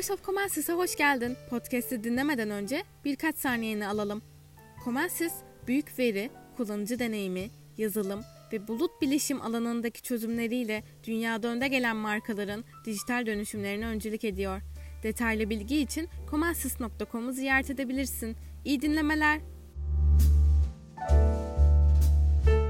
[0.00, 1.36] Voice of Comensis'e hoş geldin.
[1.50, 4.22] Podcast'i dinlemeden önce birkaç saniyeni alalım.
[4.84, 5.32] Comensis,
[5.66, 8.20] büyük veri, kullanıcı deneyimi, yazılım
[8.52, 14.60] ve bulut bilişim alanındaki çözümleriyle dünyada önde gelen markaların dijital dönüşümlerine öncülük ediyor.
[15.02, 18.36] Detaylı bilgi için comensis.com'u ziyaret edebilirsin.
[18.64, 19.40] İyi dinlemeler.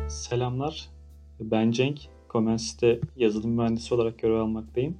[0.08, 0.88] Selamlar.
[1.40, 2.00] Ben Cenk.
[2.30, 4.96] Comensis'te yazılım mühendisi olarak görev almaktayım.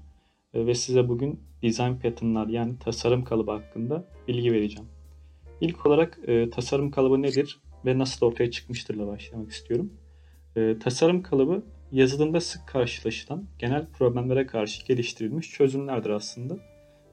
[0.55, 4.89] Ve size bugün design pattern'lar yani tasarım kalıbı hakkında bilgi vereceğim.
[5.61, 9.93] İlk olarak e, tasarım kalıbı nedir ve nasıl ortaya çıkmıştırla başlamak istiyorum.
[10.57, 16.59] E, tasarım kalıbı yazılımda sık karşılaşılan genel problemlere karşı geliştirilmiş çözümlerdir aslında.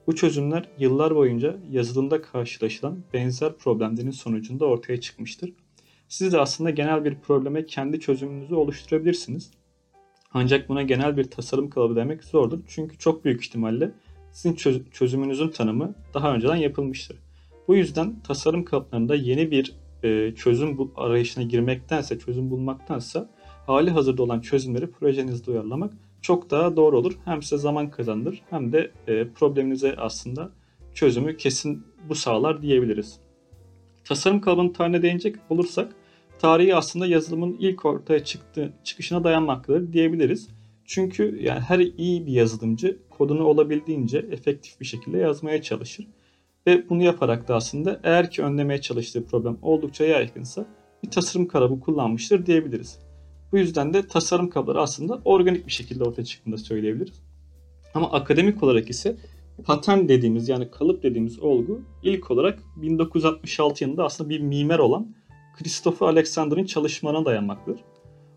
[0.08, 5.54] Bu çözümler yıllar boyunca yazılımda karşılaşılan benzer problemlerin sonucunda ortaya çıkmıştır.
[6.08, 9.52] Siz de aslında genel bir probleme kendi çözümünüzü oluşturabilirsiniz.
[10.34, 12.60] Ancak buna genel bir tasarım kalıbı demek zordur.
[12.68, 13.92] Çünkü çok büyük ihtimalle
[14.32, 14.56] sizin
[14.92, 17.18] çözümünüzün tanımı daha önceden yapılmıştır.
[17.68, 23.30] Bu yüzden tasarım kalıplarında yeni bir e, çözüm bu arayışına girmektense, çözüm bulmaktansa
[23.68, 27.18] hali hazırda olan çözümleri projenizde uyarlamak çok daha doğru olur.
[27.26, 30.52] Hem size zaman kazandırır hem de e, probleminize aslında
[30.94, 33.20] çözümü kesin bu sağlar diyebiliriz.
[34.04, 35.96] Tasarım kalıbının tarihine değinecek olursak
[36.40, 40.48] tarihi aslında yazılımın ilk ortaya çıktığı çıkışına dayanmaktadır diyebiliriz.
[40.86, 46.08] Çünkü yani her iyi bir yazılımcı kodunu olabildiğince efektif bir şekilde yazmaya çalışır.
[46.68, 50.66] Ve bunu yaparak da aslında eğer ki önlemeye çalıştığı problem oldukça yaygınsa
[51.04, 53.00] bir tasarım kalıbı kullanmıştır diyebiliriz.
[53.52, 57.22] Bu yüzden de tasarım kalıpları aslında organik bir şekilde ortaya çıktığını söyleyebiliriz.
[57.94, 59.18] Ama akademik olarak ise
[59.66, 65.16] patern dediğimiz yani kalıp dediğimiz olgu ilk olarak 1966 yılında aslında bir mimer olan
[65.58, 67.82] Christopher Alexander'ın çalışmalarına dayanmaktadır.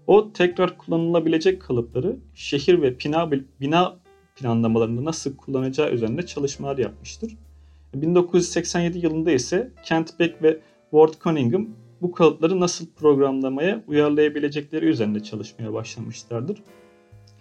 [0.06, 3.96] O tekrar kullanılabilecek kalıpları şehir ve bina, bina
[4.36, 7.36] planlamalarında nasıl kullanacağı üzerinde çalışmalar yapmıştır.
[7.94, 11.68] 1987 yılında ise Kent Beck ve Ward Cunningham
[12.02, 16.62] bu kalıpları nasıl programlamaya uyarlayabilecekleri üzerinde çalışmaya başlamışlardır.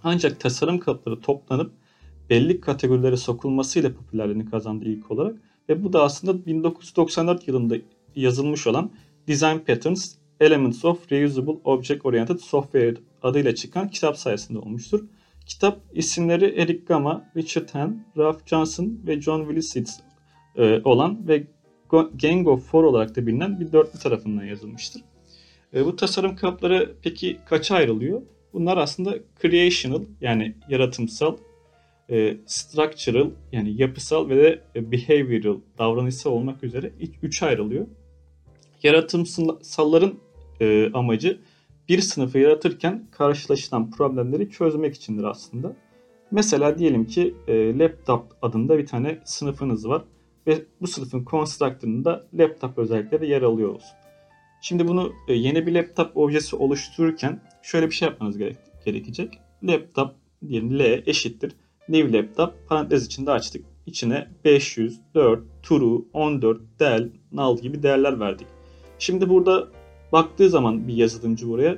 [0.04, 1.72] Ancak tasarım kalıpları toplanıp
[2.30, 5.36] belli kategorilere sokulmasıyla popülerliğini kazandı ilk olarak
[5.70, 7.76] ve bu da aslında 1994 yılında
[8.16, 8.92] yazılmış olan
[9.30, 15.06] Design Patterns Elements of Reusable Object Oriented Software adıyla çıkan kitap sayesinde olmuştur.
[15.46, 20.00] Kitap isimleri Eric Gama, Richard Han, Ralph Johnson ve John Willis
[20.56, 21.44] e, olan ve
[22.22, 25.02] Gang of Four olarak da bilinen bir dörtlü tarafından yazılmıştır.
[25.74, 28.22] E, bu tasarım kalıpları peki kaça ayrılıyor?
[28.54, 31.38] Bunlar aslında creational yani yaratımsal,
[32.10, 34.62] e, structural yani yapısal ve de
[34.92, 36.92] behavioral davranışsal olmak üzere
[37.22, 37.88] üç ayrılıyor.
[38.84, 40.14] Yaratımsalların
[40.62, 41.40] e, amacı
[41.90, 45.76] bir sınıfı yaratırken karşılaşılan problemleri çözmek içindir aslında.
[46.32, 50.02] Mesela diyelim ki e, laptop adında bir tane sınıfınız var
[50.48, 53.98] ve bu sınıfın constructor'ında laptop özellikleri yer alıyor olsun.
[54.62, 59.40] Şimdi bunu e, yeni bir laptop objesi oluştururken şöyle bir şey yapmanız gerek, gerekecek.
[59.64, 60.16] Laptop
[60.48, 61.52] diyelim L eşittir
[61.90, 63.66] new laptop parantez içinde açtık.
[63.86, 68.48] İçine 500, 4, true, 14, del, null gibi değerler verdik.
[69.00, 69.68] Şimdi burada
[70.12, 71.78] baktığı zaman bir yazılımcı buraya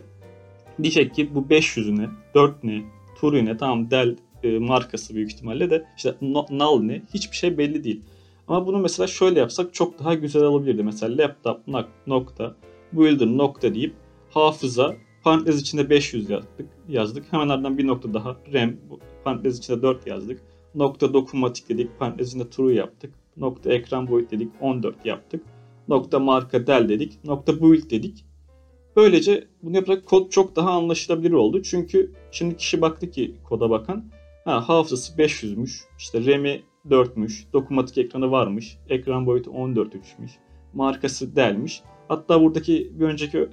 [0.84, 2.84] diyecek ki bu 500 ne, 4 ne,
[3.22, 7.84] true ne, tamam del e, markası büyük ihtimalle de işte null ne hiçbir şey belli
[7.84, 8.02] değil.
[8.48, 10.84] Ama bunu mesela şöyle yapsak çok daha güzel olabilirdi.
[10.84, 11.60] Mesela laptop
[12.08, 12.56] nokta
[12.94, 13.94] builder nokta deyip
[14.30, 16.70] hafıza parantez içinde 500 yazdık.
[16.90, 17.26] yazdık.
[17.34, 18.72] Hemen ardından bir nokta daha RAM
[19.24, 20.42] parantez içinde 4 yazdık.
[20.76, 22.00] Nokta dokunmatik dedik.
[22.00, 23.14] Parantez içinde true yaptık.
[23.38, 24.52] Nokta ekran boyut dedik.
[24.62, 25.44] 14 yaptık.
[25.92, 27.26] Nokta marka del dedik.
[27.26, 28.26] Nokta build dedik.
[28.96, 31.62] Böylece bunu yaparak kod çok daha anlaşılabilir oldu.
[31.62, 34.06] Çünkü şimdi kişi baktı ki koda bakan
[34.46, 35.82] ha, hafızası 500'müş.
[35.98, 37.54] İşte RAM'i 4'müş.
[37.54, 38.78] Dokunmatik ekranı varmış.
[38.90, 40.32] Ekran boyutu 14.3'müş.
[40.74, 41.82] Markası delmiş.
[42.08, 43.50] Hatta buradaki bir önceki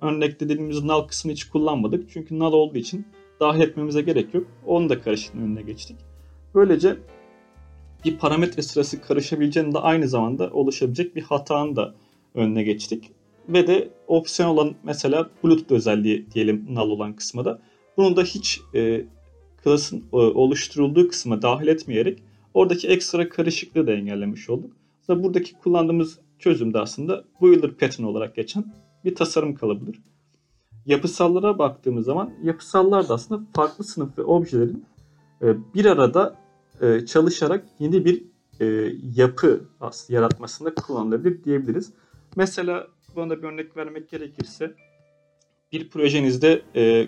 [0.00, 2.10] örnekte dediğimiz null kısmını hiç kullanmadık.
[2.10, 3.06] Çünkü null olduğu için
[3.40, 4.46] dahil etmemize gerek yok.
[4.66, 5.96] Onu da karıştırma önüne geçtik.
[6.54, 6.96] Böylece
[8.04, 11.94] bir parametre sırası karışabileceğini de aynı zamanda oluşabilecek bir hatanın da
[12.34, 13.10] önüne geçtik.
[13.48, 17.62] Ve de opsiyon olan mesela Bluetooth özelliği diyelim null olan kısma da
[17.96, 19.04] bunu da hiç e,
[19.64, 22.22] klasın e, oluşturulduğu kısma dahil etmeyerek
[22.54, 24.76] oradaki ekstra karışıklığı da engellemiş olduk.
[25.02, 28.74] Aslında buradaki kullandığımız çözüm de aslında Builder Pattern olarak geçen
[29.04, 29.96] bir tasarım kalıbıdır.
[30.86, 34.84] Yapısallara baktığımız zaman yapısallar da aslında farklı sınıf ve objelerin
[35.42, 36.41] e, bir arada
[36.80, 38.22] e, çalışarak yeni bir
[38.60, 39.64] e, yapı
[40.08, 41.92] yaratmasında kullanılabilir diyebiliriz.
[42.36, 44.74] Mesela buna bir örnek vermek gerekirse
[45.72, 46.62] bir projenizde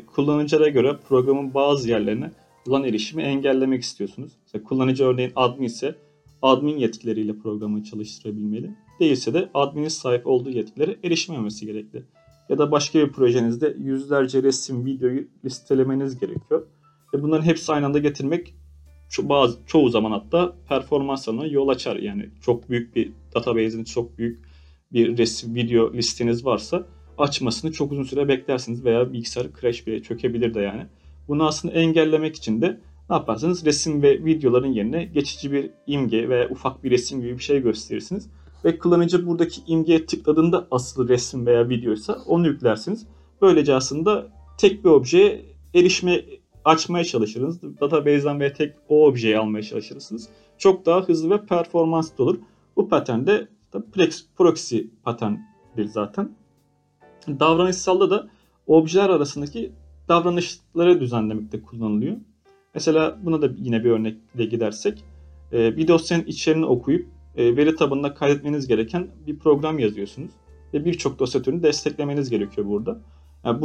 [0.06, 2.30] kullanıcılara göre programın bazı yerlerine
[2.66, 4.32] ulan erişimi engellemek istiyorsunuz.
[4.42, 5.94] Mesela kullanıcı örneğin admin ise
[6.42, 8.70] admin yetkileriyle programı çalıştırabilmeli.
[9.00, 12.02] Değilse de adminin sahip olduğu yetkilere erişmemesi gerekli.
[12.48, 16.66] Ya da başka bir projenizde yüzlerce resim, videoyu listelemeniz gerekiyor.
[17.14, 18.54] Ve bunların hepsi aynı anda getirmek
[19.10, 21.96] ço- bazı çoğu zaman hatta performans alanına yol açar.
[21.96, 24.44] Yani çok büyük bir database'in çok büyük
[24.92, 26.86] bir resim, video listeniz varsa
[27.18, 30.86] açmasını çok uzun süre beklersiniz veya bilgisayar crash bile çökebilir de yani.
[31.28, 32.80] Bunu aslında engellemek için de
[33.10, 33.64] ne yaparsınız?
[33.64, 38.30] Resim ve videoların yerine geçici bir imge veya ufak bir resim gibi bir şey gösterirsiniz.
[38.64, 43.06] Ve kullanıcı buradaki imgeye tıkladığında asıl resim veya videoysa onu yüklersiniz.
[43.42, 44.28] Böylece aslında
[44.58, 45.42] tek bir objeye
[45.74, 46.24] erişme
[46.64, 47.80] açmaya çalışırsınız.
[47.80, 50.28] Database'den veya tek o objeyi almaya çalışırsınız.
[50.58, 52.38] Çok daha hızlı ve performanslı olur.
[52.76, 53.48] Bu patern de
[54.36, 56.36] proxy paterndir zaten.
[57.28, 58.28] Davranışsalda da
[58.66, 59.72] objeler arasındaki
[60.08, 62.16] davranışları düzenlemekte kullanılıyor.
[62.74, 65.04] Mesela buna da yine bir örnekle gidersek
[65.52, 70.30] e, bir dosyanın içeriğini okuyup e, veri tabanına kaydetmeniz gereken bir program yazıyorsunuz.
[70.74, 73.00] Ve birçok dosya türünü desteklemeniz gerekiyor burada.
[73.44, 73.60] Yani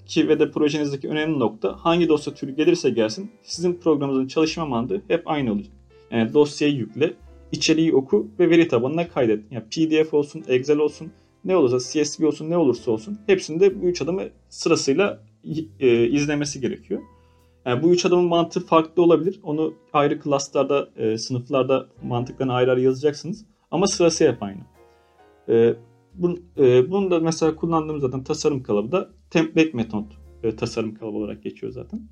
[0.00, 5.02] buradaki ve de projenizdeki önemli nokta hangi dosya türü gelirse gelsin sizin programınızın çalışma mantığı
[5.08, 5.72] hep aynı olacak.
[6.10, 7.14] Yani dosyayı yükle,
[7.52, 9.44] içeriği oku ve veri tabanına kaydet.
[9.52, 11.12] Yani PDF olsun, Excel olsun,
[11.44, 15.22] ne olursa CSV olsun, ne olursa olsun hepsinde bu üç adımı sırasıyla
[15.80, 17.00] e, izlemesi gerekiyor.
[17.66, 19.40] Yani bu üç adımın mantığı farklı olabilir.
[19.42, 23.46] Onu ayrı klaslarda, e, sınıflarda mantıklarını ayrı ayrı yazacaksınız.
[23.70, 24.60] Ama sırası hep aynı.
[25.48, 25.74] E,
[26.14, 30.06] bun, e, bunu da mesela kullandığımız zaten tasarım kalıbı da template metot
[30.42, 32.08] e, tasarım kalıbı olarak geçiyor zaten.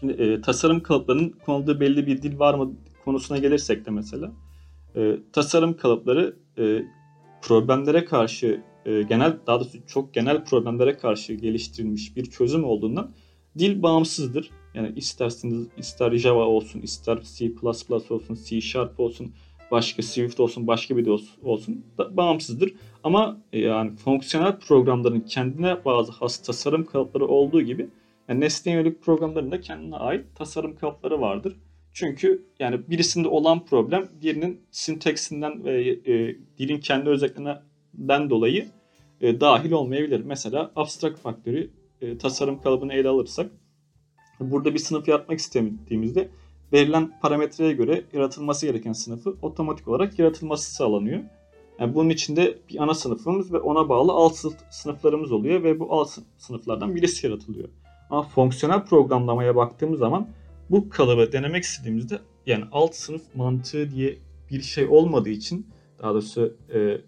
[0.00, 4.32] Şimdi e, tasarım kalıplarının konulduğu belli bir dil var mı konusuna gelirsek de mesela
[4.96, 6.82] e, tasarım kalıpları e,
[7.42, 13.10] problemlere karşı e, genel daha doğrusu çok genel problemlere karşı geliştirilmiş bir çözüm olduğundan
[13.58, 14.50] dil bağımsızdır.
[14.74, 17.52] Yani isterseniz ister Java olsun, ister C++
[18.10, 19.32] olsun, C Sharp olsun,
[19.70, 22.74] başka Swift olsun, başka bir dil olsun da bağımsızdır.
[23.04, 27.88] Ama e, yani fonksiyonel programların kendine bazı has tasarım kalıpları olduğu gibi
[28.28, 31.56] yani nesne yönelik programların da kendine ait tasarım kalıpları vardır.
[31.92, 38.66] Çünkü yani birisinde olan problem diğerinin sintaksinden ve e, dilin kendi özelliklerinden dolayı
[39.20, 40.20] e, dahil olmayabilir.
[40.24, 41.70] Mesela abstract faktörü
[42.00, 43.50] e, tasarım kalıbını ele alırsak
[44.40, 46.28] burada bir sınıf yaratmak istediğimizde
[46.72, 51.20] verilen parametreye göre yaratılması gereken sınıfı otomatik olarak yaratılması sağlanıyor.
[51.78, 54.36] Yani bunun içinde bir ana sınıfımız ve ona bağlı alt
[54.70, 57.68] sınıflarımız oluyor ve bu alt sınıflardan birisi yaratılıyor.
[58.10, 60.28] Ama fonksiyonel programlamaya baktığımız zaman
[60.70, 64.18] bu kalıbı denemek istediğimizde yani alt sınıf mantığı diye
[64.50, 65.66] bir şey olmadığı için
[66.02, 67.00] daha doğrusu e,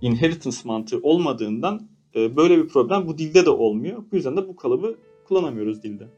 [0.00, 4.02] inheritance mantığı olmadığından e, böyle bir problem bu dilde de olmuyor.
[4.12, 6.08] Bu yüzden de bu kalıbı kullanamıyoruz dilde.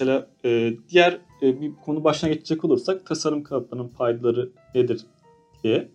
[0.00, 5.06] Mesela e, diğer e, bir konu başına geçecek olursak tasarım kalıplarının faydaları nedir
[5.64, 5.88] diye.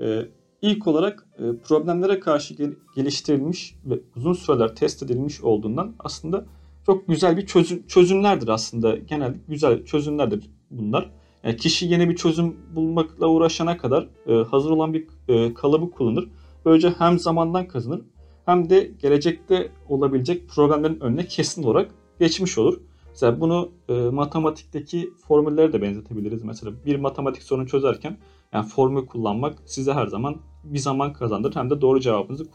[0.00, 0.22] E,
[0.62, 6.46] ilk olarak e, problemlere karşı gel- geliştirilmiş ve uzun süreler test edilmiş olduğundan aslında
[6.86, 8.96] çok güzel bir çözüm çözümlerdir aslında.
[8.96, 11.10] Genel güzel çözümlerdir bunlar.
[11.44, 16.28] Yani kişi yeni bir çözüm bulmakla uğraşana kadar e, hazır olan bir e, kalıbı kullanır.
[16.64, 18.00] Böylece hem zamandan kazanır
[18.46, 21.90] hem de gelecekte olabilecek problemlerin önüne kesin olarak
[22.20, 22.80] geçmiş olur.
[23.16, 26.44] Mesela bunu e, matematikteki formüllere de benzetebiliriz.
[26.44, 28.18] Mesela bir matematik sorunu çözerken
[28.52, 32.46] yani formül kullanmak size her zaman bir zaman kazandırır hem de doğru cevabınızı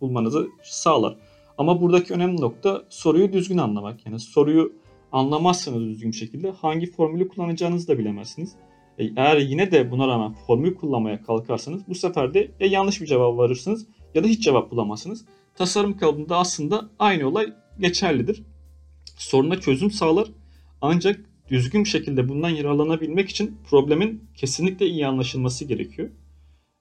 [0.00, 1.16] bulmanızı sağlar.
[1.58, 4.06] Ama buradaki önemli nokta soruyu düzgün anlamak.
[4.06, 4.72] Yani soruyu
[5.12, 8.54] anlamazsanız düzgün şekilde hangi formülü kullanacağınızı da bilemezsiniz.
[8.98, 13.06] E, eğer yine de buna rağmen formül kullanmaya kalkarsanız bu sefer de ya yanlış bir
[13.06, 15.24] cevap varırsınız ya da hiç cevap bulamazsınız.
[15.54, 18.42] Tasarım kalıbında aslında aynı olay geçerlidir.
[19.18, 20.28] Soruna çözüm sağlar
[20.80, 21.20] ancak
[21.50, 26.08] düzgün bir şekilde bundan yararlanabilmek için problemin kesinlikle iyi anlaşılması gerekiyor.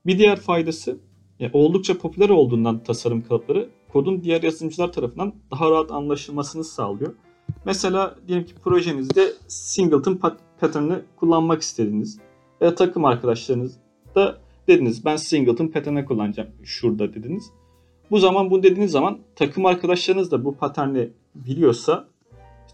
[0.06, 0.98] Bir diğer faydası
[1.40, 7.14] e, oldukça popüler olduğundan tasarım kalıpları kodun diğer yazılımcılar tarafından daha rahat anlaşılmasını sağlıyor.
[7.66, 10.16] Mesela diyelim ki projenizde singleton
[10.60, 12.20] pattern'ı kullanmak istediniz.
[12.62, 13.78] Veya takım arkadaşlarınız
[14.16, 17.52] da dediniz ben singleton pattern'ı kullanacağım şurada dediniz.
[18.12, 22.08] Bu zaman bunu dediğiniz zaman takım arkadaşlarınız da bu paterni biliyorsa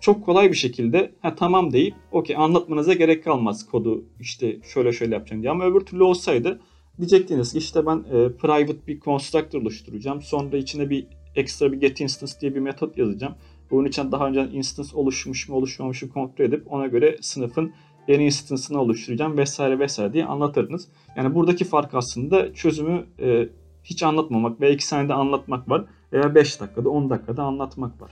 [0.04, 5.14] çok kolay bir şekilde ha tamam deyip okey anlatmanıza gerek kalmaz kodu işte şöyle şöyle
[5.16, 5.52] yapacağım diye.
[5.52, 6.62] Ama öbür türlü olsaydı
[6.98, 10.22] diyecektiniz ki işte ben e, private bir constructor oluşturacağım.
[10.22, 13.36] Sonra içine bir ekstra bir get instance diye bir metot yazacağım.
[13.72, 17.74] Bunun için daha önce instance oluşmuş mu oluşmamış mı kontrol edip ona göre sınıfın
[18.08, 20.88] yeni instance'ını oluşturacağım vesaire vesaire diye anlatırdınız.
[21.16, 23.50] Yani buradaki fark aslında çözümü e,
[23.84, 28.12] hiç anlatmamak veya 2 saniyede anlatmak var veya 5 dakikada 10 dakikada anlatmak var.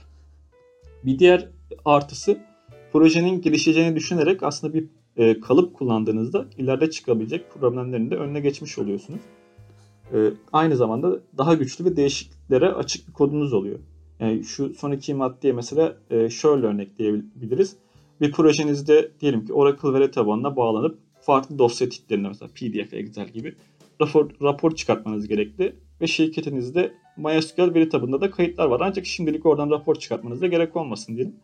[1.04, 1.48] Bir diğer
[1.84, 2.38] artısı
[2.92, 9.20] projenin gelişeceğini düşünerek aslında bir e, kalıp kullandığınızda ileride çıkabilecek problemlerin de önüne geçmiş oluyorsunuz.
[10.12, 13.78] E, aynı zamanda daha güçlü ve değişikliklere açık bir kodunuz oluyor.
[14.20, 17.76] Yani şu son iki maddeye mesela e, şöyle örnekleyebiliriz.
[18.20, 23.54] Bir projenizde diyelim ki Oracle veri tabanına bağlanıp farklı dosya tiplerinde mesela PDF, Excel gibi
[24.00, 25.76] rapor, rapor çıkartmanız gerekli.
[26.00, 28.80] Ve şirketinizde MySQL veri tabanında da kayıtlar var.
[28.84, 31.36] Ancak şimdilik oradan rapor çıkartmanıza gerek olmasın diyelim.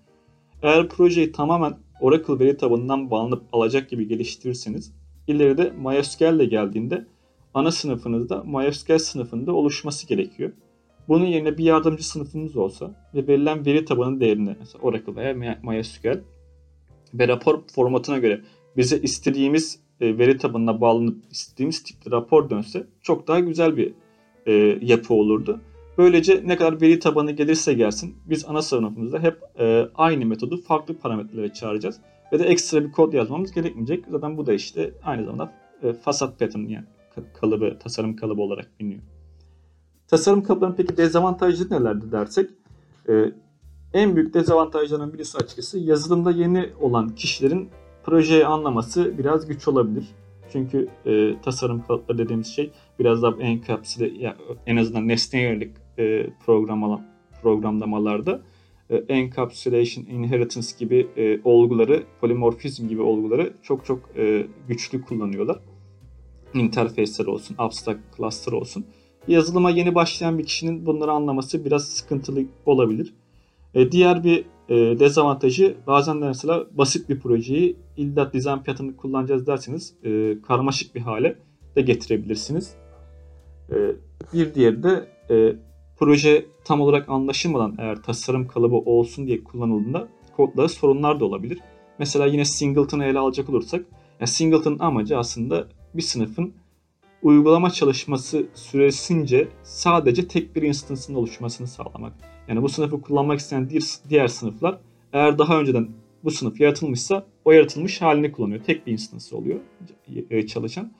[0.62, 4.92] Eğer projeyi tamamen Oracle veri tabanından bağlanıp alacak gibi geliştirirseniz
[5.26, 7.06] ileride MySQL ile geldiğinde
[7.54, 10.52] ana sınıfınızda MySQL sınıfında oluşması gerekiyor.
[11.08, 16.20] Bunun yerine bir yardımcı sınıfımız olsa ve verilen veri tabanı değerine mesela Oracle veya MySQL
[17.14, 18.40] ve rapor formatına göre
[18.76, 23.92] bize istediğimiz e, veri tabanına bağlanıp istediğimiz tipte rapor dönse çok daha güzel bir
[24.46, 25.60] e, yapı olurdu.
[25.98, 30.98] Böylece ne kadar veri tabanı gelirse gelsin biz ana sınıfımızda hep e, aynı metodu farklı
[30.98, 32.00] parametrelere çağıracağız.
[32.32, 34.04] Ve de ekstra bir kod yazmamız gerekmeyecek.
[34.10, 35.52] Zaten bu da işte aynı zamanda
[35.82, 36.84] e, fasat pattern yani
[37.40, 39.02] kalıbı, tasarım kalıbı olarak biliniyor.
[40.08, 42.50] Tasarım kalıplarının peki dezavantajları nelerdi dersek
[43.08, 43.32] e,
[43.94, 47.68] en büyük dezavantajlarının birisi açıkçası yazılımda yeni olan kişilerin
[48.04, 50.04] projeyi anlaması biraz güç olabilir.
[50.52, 54.36] Çünkü e, tasarım kalıpları dediğimiz şey biraz daha enkapsüle ya,
[54.66, 57.04] en azından nesneye yönelik e, programlama,
[57.42, 58.40] programlamalarda
[58.90, 65.58] e, encapsulation, inheritance gibi e, olguları, polimorfizm gibi olguları çok çok e, güçlü kullanıyorlar.
[66.54, 68.84] Interface'ler olsun, abstract cluster olsun.
[69.28, 73.14] Yazılıma yeni başlayan bir kişinin bunları anlaması biraz sıkıntılı olabilir.
[73.74, 79.46] E, diğer bir e, dezavantajı bazen de mesela basit bir projeyi illa design pattern'ı kullanacağız
[79.46, 81.38] derseniz e, karmaşık bir hale
[81.76, 82.74] de getirebilirsiniz.
[83.70, 83.76] E,
[84.32, 85.56] bir diğeri de e,
[85.98, 91.58] proje tam olarak anlaşılmadan eğer tasarım kalıbı olsun diye kullanıldığında kodları sorunlar da olabilir.
[91.98, 93.86] Mesela yine singleton'ı ele alacak olursak
[94.20, 96.52] yani singleton'ın amacı aslında bir sınıfın
[97.22, 102.12] uygulama çalışması süresince sadece tek bir instance'ın oluşmasını sağlamak.
[102.48, 103.70] Yani bu sınıfı kullanmak isteyen
[104.08, 104.78] diğer sınıflar
[105.12, 105.88] eğer daha önceden
[106.24, 108.64] bu sınıf yaratılmışsa o yaratılmış halini kullanıyor.
[108.64, 109.60] Tek bir instance oluyor
[110.30, 110.92] e, çalışan.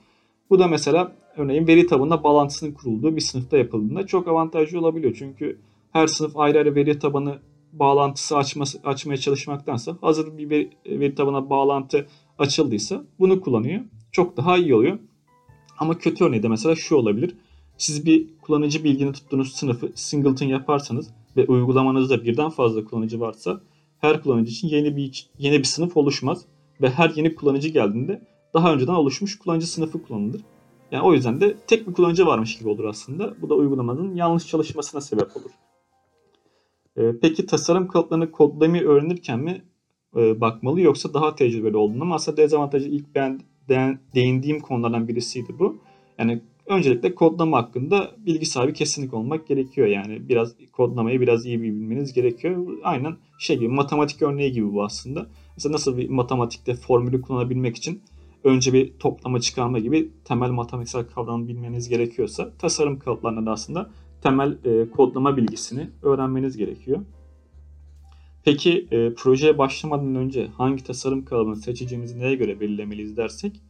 [0.49, 5.15] Bu da mesela örneğin veri tabanında bağlantısının kurulduğu bir sınıfta yapıldığında çok avantajlı olabiliyor.
[5.19, 5.59] Çünkü
[5.91, 7.39] her sınıf ayrı ayrı veri tabanı
[7.73, 12.07] bağlantısı açması, açmaya çalışmaktansa hazır bir veri, veri tabanına bağlantı
[12.39, 13.81] açıldıysa bunu kullanıyor.
[14.11, 14.99] Çok daha iyi oluyor.
[15.79, 17.35] Ama kötü örneği de mesela şu olabilir.
[17.77, 23.61] Siz bir kullanıcı bilgini tuttuğunuz sınıfı singleton yaparsanız ve uygulamanızda birden fazla kullanıcı varsa
[23.99, 26.45] her kullanıcı için yeni bir yeni bir sınıf oluşmaz
[26.81, 28.21] ve her yeni kullanıcı geldiğinde
[28.53, 30.41] daha önceden oluşmuş kullanıcı sınıfı kullanılır.
[30.91, 33.41] Yani o yüzden de tek bir kullanıcı varmış gibi olur aslında.
[33.41, 35.51] Bu da uygulamanın yanlış çalışmasına sebep olur.
[36.97, 39.61] Ee, peki tasarım kalıplarını kodlamayı öğrenirken mi
[40.15, 42.13] e, bakmalı yoksa daha tecrübeli olduğunda mı?
[42.13, 43.39] Aslında dezavantajı ilk ben
[44.15, 45.77] değindiğim konulardan birisiydi bu.
[46.17, 49.87] Yani öncelikle kodlama hakkında bilgi sahibi kesinlikle olmak gerekiyor.
[49.87, 52.67] Yani biraz kodlamayı biraz iyi bilmeniz gerekiyor.
[52.83, 55.27] Aynen şey gibi matematik örneği gibi bu aslında.
[55.55, 58.01] Mesela nasıl bir matematikte formülü kullanabilmek için
[58.43, 63.89] önce bir toplama çıkarma gibi temel matematiksel kavramı bilmeniz gerekiyorsa tasarım kalıplarında da aslında
[64.21, 66.99] temel e, kodlama bilgisini öğrenmeniz gerekiyor.
[68.43, 73.61] Peki e, projeye başlamadan önce hangi tasarım kalıbını seçeceğimizi neye göre belirlemeliyiz dersek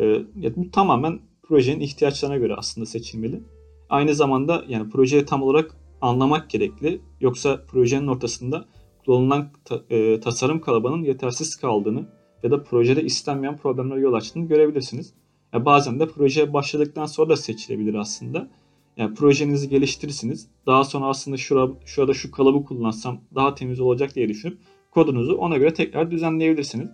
[0.00, 0.24] e,
[0.56, 3.40] bu tamamen projenin ihtiyaçlarına göre aslında seçilmeli.
[3.88, 7.00] Aynı zamanda yani projeyi tam olarak anlamak gerekli.
[7.20, 8.64] Yoksa projenin ortasında
[9.04, 12.06] kullanılan ta, e, tasarım kalıbının yetersiz kaldığını
[12.42, 15.12] ya da projede istenmeyen problemlere yol açtığını görebilirsiniz.
[15.52, 18.48] Yani bazen de projeye başladıktan sonra da seçilebilir aslında.
[18.96, 20.48] Yani projenizi geliştirirsiniz.
[20.66, 24.58] Daha sonra aslında şurada, şurada şu kalıbı kullansam daha temiz olacak diye düşünüp
[24.90, 26.88] kodunuzu ona göre tekrar düzenleyebilirsiniz.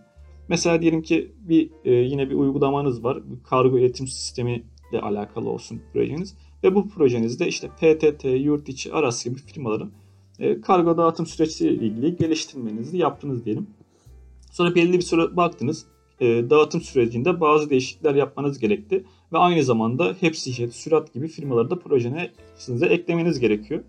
[0.48, 3.30] Mesela diyelim ki bir e, yine bir uygulamanız var.
[3.30, 4.62] Bir kargo iletim sistemi
[4.92, 6.34] ile alakalı olsun projeniz.
[6.64, 9.90] Ve bu projenizde işte PTT, yurt içi, Aras gibi firmaların
[10.38, 13.66] e, kargo dağıtım süreçleriyle ilgili geliştirmenizi yaptınız diyelim.
[14.56, 15.86] Sonra belli bir süre baktınız.
[16.20, 19.04] E, dağıtım sürecinde bazı değişiklikler yapmanız gerekti.
[19.32, 23.82] Ve aynı zamanda hepsi sürat gibi firmaları da projene size eklemeniz gerekiyor.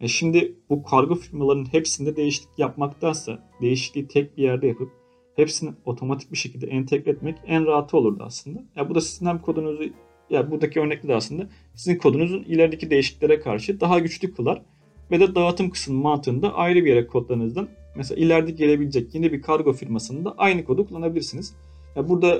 [0.00, 4.90] E şimdi bu kargo firmalarının hepsinde değişiklik yapmaktansa değişikliği tek bir yerde yapıp
[5.36, 8.62] hepsini otomatik bir şekilde entegre etmek en rahatı olurdu aslında.
[8.76, 9.84] Ya bu da sizin hem kodunuzu
[10.30, 14.62] ya buradaki örnekte de aslında sizin kodunuzun ilerideki değişikliklere karşı daha güçlü kılar
[15.10, 19.72] ve de dağıtım kısmı mantığında ayrı bir yere kodlarınızdan mesela ileride gelebilecek yeni bir kargo
[19.72, 21.54] firmasında aynı kodu kullanabilirsiniz.
[21.96, 22.38] Ya burada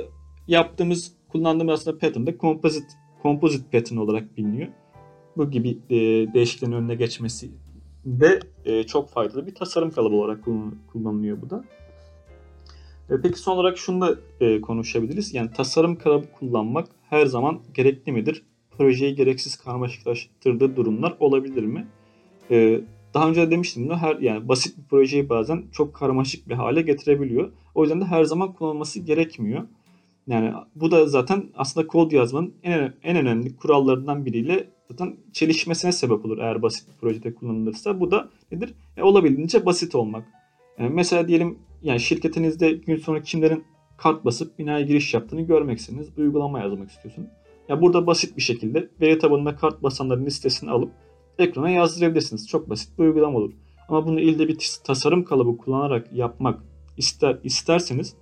[0.49, 2.87] yaptığımız kullandığımız aslında pattern de composite,
[3.23, 4.68] composite pattern olarak biliniyor.
[5.37, 5.96] Bu gibi e,
[6.34, 7.50] değişikliklerin önüne geçmesi
[8.04, 10.44] de e, çok faydalı bir tasarım kalıbı olarak
[10.92, 11.64] kullanılıyor bu da.
[13.11, 15.34] E, peki son olarak şunu da e, konuşabiliriz.
[15.34, 18.42] Yani tasarım kalıbı kullanmak her zaman gerekli midir?
[18.70, 21.87] Projeyi gereksiz karmaşıklaştırdığı durumlar olabilir mi?
[22.50, 22.80] E,
[23.14, 26.83] daha önce de demiştim de her yani basit bir projeyi bazen çok karmaşık bir hale
[26.83, 27.52] getirebiliyor.
[27.75, 29.62] O yüzden de her zaman kullanılması gerekmiyor.
[30.26, 36.25] Yani bu da zaten aslında kod yazmanın en, en önemli kurallarından biriyle zaten çelişmesine sebep
[36.25, 38.00] olur eğer basit bir projede kullanılırsa.
[38.00, 38.75] Bu da nedir?
[38.97, 40.25] E, olabildiğince basit olmak.
[40.78, 43.64] Yani e, mesela diyelim yani şirketinizde gün sonra kimlerin
[43.97, 46.09] kart basıp binaya giriş yaptığını görmeksiniz.
[46.18, 47.28] Uygulama yazmak istiyorsun.
[47.68, 50.90] Ya burada basit bir şekilde veri tabanında kart basanların listesini alıp
[51.38, 52.48] ekrana yazdırabilirsiniz.
[52.48, 53.52] Çok basit bir uygulama olur.
[53.88, 56.60] Ama bunu ilde bir tasarım kalıbı kullanarak yapmak
[56.96, 58.16] ister isterseniz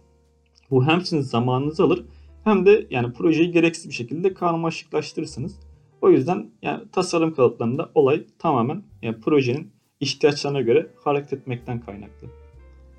[0.71, 2.05] bu hem sizin zamanınızı alır
[2.45, 5.61] hem de yani projeyi gereksiz bir şekilde karmaşıklaştırırsınız.
[6.03, 12.29] O yüzden yani tasarım kalıplarında olay tamamen yani projenin ihtiyaçlarına göre hareket etmekten kaynaklı.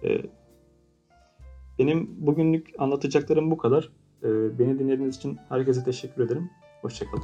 [0.03, 0.21] Ee,
[1.79, 3.89] benim bugünlük anlatacaklarım bu kadar.
[4.23, 6.49] Ee, beni dinlediğiniz için herkese teşekkür ederim.
[6.81, 7.23] Hoşçakalın.